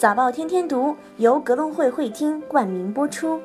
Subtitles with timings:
[0.00, 3.38] 早报天天读由格隆汇会听冠名播出。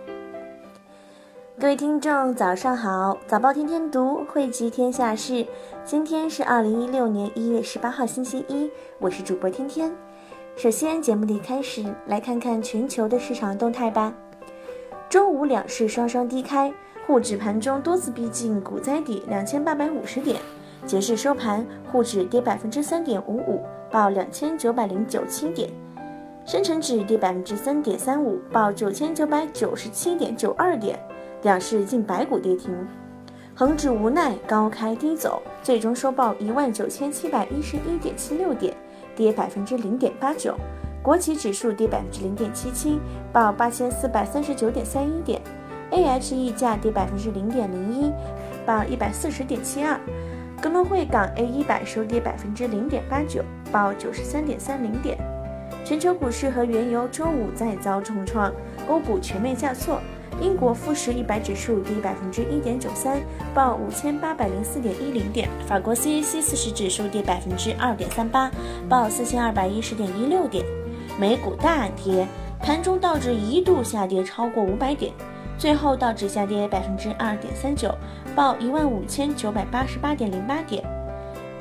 [1.60, 3.18] 各位听众，早上好！
[3.28, 5.46] 早报天天读汇集天下事，
[5.84, 9.92] 今天是二零一六年一月十八号，星期一，我是主播天天。
[10.56, 14.14] 首先，节目的开始，来看看全球的市场动态吧。
[15.10, 16.74] 周五两市双双低开，
[17.06, 20.40] 沪指盘中多次逼近股灾底两千八百五十点，
[20.86, 23.62] 截至收盘，沪指跌百分之三点五五，
[23.92, 25.70] 报两千九百零九七点。
[26.46, 31.00] 深成指跌百分之三点三五，报九千九百九十七点九二点，
[31.42, 32.72] 两市近百股跌停。
[33.56, 38.76] 恒指无奈高开低走，最终收报一万九千七百一十一点七六点，
[39.16, 40.56] 跌百分之零点八九。
[41.02, 43.00] 国企指数跌百分之零点七七，
[43.34, 45.42] 报八千四百三十九点三一点。
[45.90, 48.12] A H 溢价跌百分之零点零一，
[48.68, 50.00] 报一百四十点七二。
[50.62, 55.18] 格隆汇港 A 一百收跌百分之零点八九，报九十三点三零点。
[55.86, 58.52] 全球股市和原油周五再遭重创，
[58.90, 60.02] 欧股全面下挫。
[60.42, 63.22] 英国富时一百指数跌百分之一点九三，
[63.54, 65.48] 报五千八百零四点一零点。
[65.68, 68.50] 法国 CAC 四十指数跌百分之二点三八，
[68.90, 70.66] 报四千二百一十点一六点。
[71.20, 72.28] 美股大跌，
[72.60, 75.14] 盘中道指一度下跌超过五百点，
[75.56, 77.96] 最后道指下跌百分之二点三九，
[78.36, 80.84] 报一万五千九百八十八点零八点。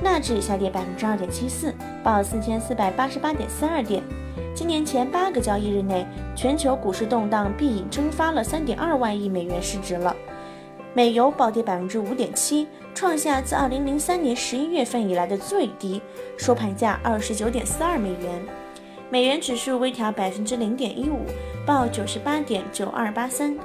[0.05, 4.03] 纳指下跌百分之二点七四，报四千四百八十八点四二点。
[4.53, 10.15] 今年前八个交易日内，全球股市动荡必已蒸发了三点二万亿美元市值了。
[10.93, 15.99] 美油暴跌百分之五点七，创下自二零零三年十一月份以来的最低，
[16.37, 18.45] 收盘价二十九点四二美元。
[19.09, 21.25] 美元指数微调百分之零点一五，
[21.65, 23.57] 报九十八点九二八三。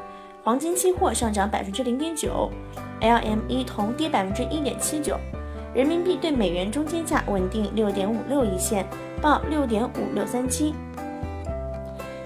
[0.43, 2.51] 黄金期货上涨百分之零点九
[3.03, 5.21] ，LME 铜跌百分之一点七九。
[5.73, 8.85] 人民币对美元中间价稳定六点五六一线，
[9.23, 10.75] 报六点五六三七。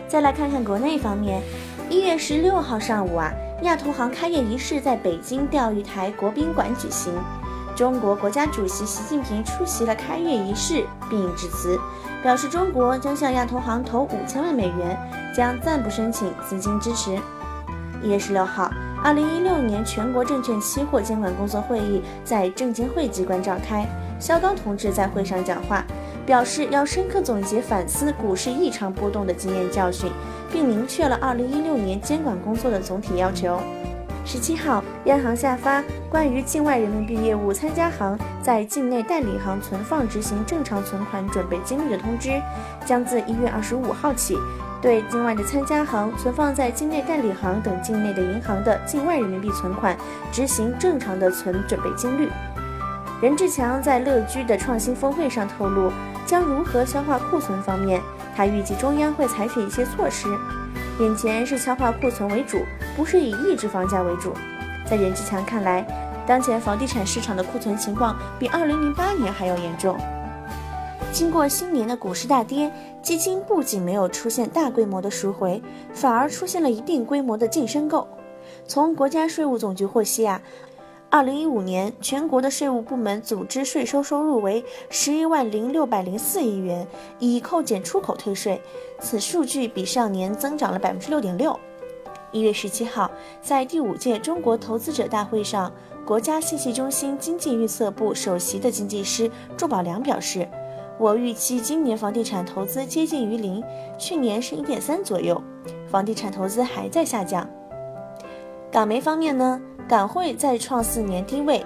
[0.08, 1.42] 再来看看国内方面，
[1.90, 3.30] 一月十六号上午啊，
[3.62, 7.12] 亚投行开业仪式在北京钓鱼台国宾馆举行，
[7.76, 11.78] 中国国家主席习近平出席了开业仪式并致辞，
[12.22, 14.98] 表示中国将向亚投行投五千万美元，
[15.36, 17.18] 将暂不申请资金支持。
[18.02, 18.70] 一月十六号。
[19.04, 23.86] 二零一六年全国证券期货监管工作会议在证监会机关召开，
[24.18, 25.84] 肖钢同志在会上讲话，
[26.24, 30.10] 表示要深刻总结反思股市异常波动的经验教训，
[30.50, 33.60] 并明确了二零一六年监管工作的总体要求。
[34.24, 42.40] 十七号，央行下发关于境外人民币业务参加行在境内代理行存放执行正常存款准备金率的通知，
[42.86, 44.38] 将自一月二十五号起。
[44.84, 49.96] 对境外的参加行存放在境内代理行等境内的银行的境外人民币存款，
[50.30, 52.28] 执行正常的存准备金率。
[53.22, 55.90] 任志强在乐居的创新峰会上透露，
[56.26, 57.98] 将如何消化库存方面，
[58.36, 60.28] 他预计中央会采取一些措施。
[61.00, 62.58] 眼前是消化库存为主，
[62.94, 64.34] 不是以抑制房价为主。
[64.84, 65.82] 在任志强看来，
[66.26, 69.96] 当前房地产市场的库存情况比2008年还要严重。
[71.14, 72.68] 经过新年的股市大跌，
[73.00, 78.04] 基金不仅没有出现大规模的赎回，反而出现了一定规模的净申购。
[78.66, 80.42] 从国家税务总局获悉啊，
[81.08, 86.84] 二零一五年全国的税务部门组织税收收入为十一万零六百零四亿元，
[87.20, 88.60] 已扣减出口退税，
[88.98, 91.56] 此数据比上年增长了百分之六点六。
[92.32, 93.08] 一月十七号，
[93.40, 95.72] 在第五届中国投资者大会上，
[96.04, 100.48] 国家信息中心经济预测部首席的经济师祝宝良表示。
[100.98, 103.62] 我预期今年房地产投资接近于零，
[103.98, 105.42] 去年是一点三左右，
[105.88, 107.48] 房地产投资还在下降。
[108.70, 111.64] 港媒方面呢，港汇再创四年低位。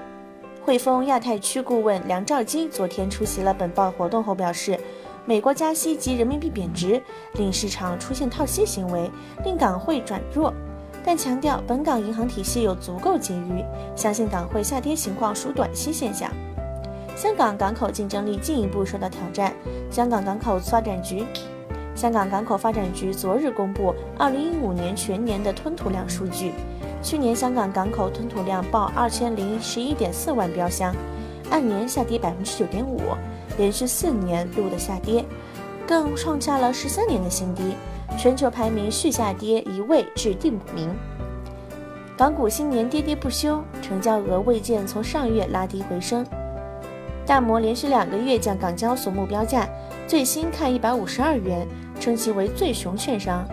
[0.65, 4.79] 汇丰亚太区顾问梁兆基昨天出席了本报活动后表示，
[5.25, 7.03] 美国加息及人民币贬值
[7.35, 9.11] 令市场出现套息行为，
[9.45, 10.53] 令港汇转弱，
[11.05, 16.31] 但强调本港银行体系有足够结余，相信港汇下跌情况属短期现象。
[17.19, 19.53] 香港港口竞争力进一步受到挑战。
[19.91, 21.27] 香港港口发展局，
[21.93, 26.53] 香港港口发展局昨日公布二零一五年全年的吞吐量数据。
[27.03, 30.95] 去年香港港口吞吐量报二千零十一点四万标箱，
[31.51, 33.01] 按年下跌百分之九点五，
[33.57, 35.25] 连续四年录的下跌，
[35.89, 37.75] 更创下了十三年的新低，
[38.17, 40.95] 全球排名续下跌一位至第五名。
[42.17, 46.25] 港股新年跌跌不休，成交额未见从上月拉低回升。
[47.29, 49.69] 大摩连续两个月降港交所目标价，
[50.07, 51.69] 最新看一百五十二元，
[52.01, 53.47] 称其为最熊券商。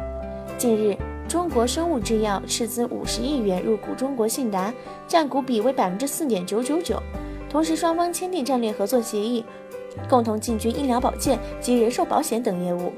[0.57, 0.95] 近日，
[1.27, 4.73] 中国生物制药斥资五十亿元入股中国信达，
[5.09, 7.03] 占股比为百分之四点九九九。
[7.49, 9.43] 同时，双方签订战略合作协议，
[10.07, 12.93] 共同进军医疗保健及人寿保险等业务。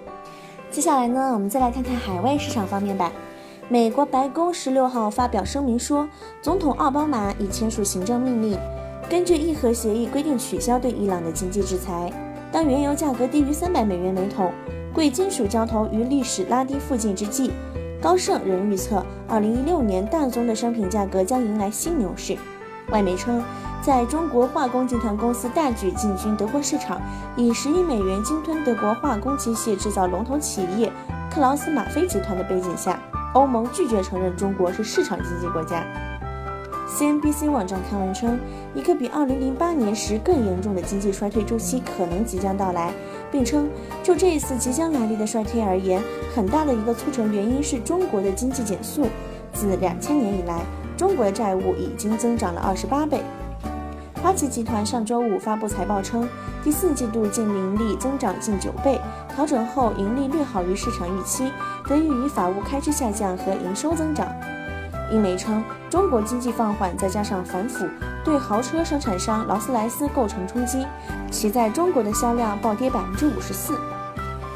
[0.70, 3.12] 接下来呢，我们再来看看海外市场方面吧。
[3.68, 6.08] 美国白宫十六号发表声明说，
[6.40, 8.60] 总统奥巴马已签署行政命令，
[9.10, 12.12] 根据伊核协议规定取消对伊朗的经济制裁。
[12.52, 14.52] 当原油价格低于三百美元每桶，
[14.94, 17.52] 贵金属交投于历史拉低附近之际，
[18.02, 22.36] 高盛仍预测，二零一六年大宗的商品价格将迎来新牛市。
[22.90, 23.42] 外媒称，
[23.82, 27.02] 在中国化工集团公司大举进军德国市场，
[27.38, 30.92] 以十亿美元鲸吞德国化工机械制造龙头企业
[31.34, 33.00] 克劳斯马菲集团的背景下，
[33.34, 35.86] 欧盟拒绝承认中国是市场经济国家。
[36.98, 38.40] CNBC 网站刊文称，
[38.74, 42.92] 一个比2008年时更严重的经济衰退周期可能即将到来，
[43.32, 43.70] 并称，
[44.02, 46.02] 就这一次即将来临的衰退而言，
[46.36, 49.06] 很大的一个促成原因是中国的经济减速。
[49.54, 50.64] 自2000年以来，
[50.98, 53.22] 中国的债务已经增长了二十八倍。
[54.20, 56.28] 花旗集团上周五发布财报称，
[56.64, 59.00] 第四季度净盈利增长近九倍，
[59.36, 61.52] 调整后盈利略好于市场预期，
[61.88, 64.28] 得益于法务开支下降和营收增长。
[65.12, 67.86] 英媒称，中国经济放缓再加上反腐，
[68.24, 70.86] 对豪车生产商劳斯莱斯构成冲击，
[71.32, 73.80] 其在中国的销量暴跌百分之五十四。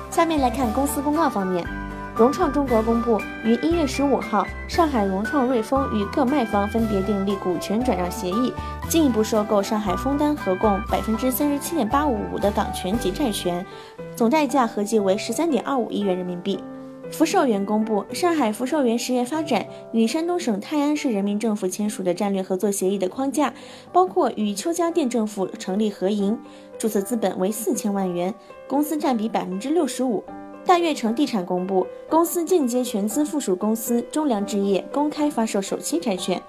[0.10, 1.66] 下面来看公司公告方面。
[2.14, 8.54] 融创中国公布，于一月十五号，上海融创瑞丰与各卖方分别订立股权转让协议，
[8.90, 13.66] 进一步收购上海丰丹合共百分之三十七点八五五的港权及债权，
[14.14, 16.62] 总代价合计为十三点二五亿元人民币。
[17.10, 23.54] 福寿园公布，上海福寿园实业发展与山东省泰安市人民政府签署的战略合作协议的框架，
[23.92, 26.38] 包括与邱家店政府成立合营，
[26.78, 28.34] 注册资本为四千万元，
[28.68, 30.24] 公司占比百分之六十五。
[30.64, 36.42] 大悦城地产公布，公司间接全资附属公司中粮置业公开发售首期债券。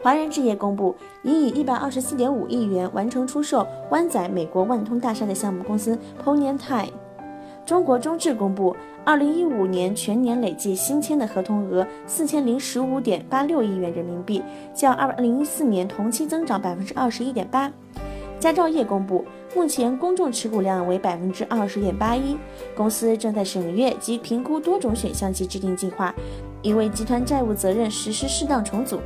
[0.00, 6.92] 华人置业公布，已以一百二十四点五亿元完成出售湾仔美国万通大厦的项目公司 PONYAN Time。
[7.64, 8.76] 中国中智公布，
[9.06, 14.42] 二零一五年全年累计新签的合同额四千零十五点八六亿元人民币，
[14.74, 17.70] 较二零一四年同期增长百分之二十一点八。
[18.40, 19.24] 佳兆业公布，
[19.54, 22.36] 目前公众持股量为百分之二十点八一，
[22.76, 26.12] 公司正在审阅及评估多种选项及制定计划，
[26.60, 28.98] 以为集团债务责任实施适当重组。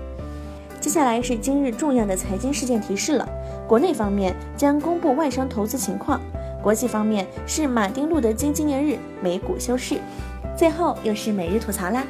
[0.81, 3.29] 接下来是今日重要的财经事件提示了。
[3.69, 6.19] 国内方面将公布外商投资情况，
[6.63, 9.99] 国际方面是马丁路德金纪念日，美股休市。
[10.57, 12.05] 最后又是每日吐槽啦，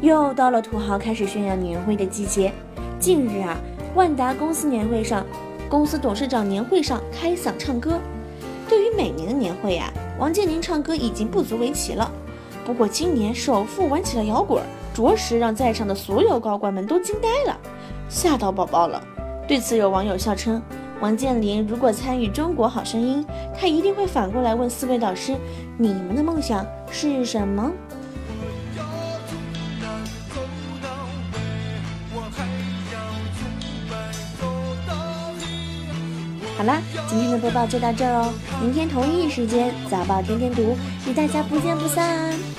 [0.00, 2.52] 又到了土豪开始炫耀年会的季节。
[2.98, 3.56] 近日啊，
[3.94, 5.24] 万达公司年会上。
[5.70, 7.98] 公司董事长年会上开嗓唱歌，
[8.68, 12.10] 对于每年的年会呀，王健林唱歌已经不足为奇了。
[12.66, 14.60] 不过今年首富玩起了摇滚，
[14.92, 17.56] 着实让在场的所有高管们都惊呆了，
[18.08, 19.00] 吓到宝宝了。
[19.46, 20.60] 对此，有网友笑称，
[21.00, 23.24] 王健林如果参与《中国好声音》，
[23.58, 25.34] 他一定会反过来问四位导师
[25.78, 27.72] ：“你们的梦想是什么？”
[36.58, 38.30] 好啦，今天的播报就到这儿哦。
[38.60, 40.76] 明天同一时间，早报天天读，
[41.08, 42.49] 与大家不见不散。